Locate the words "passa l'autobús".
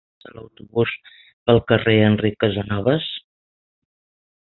0.21-0.93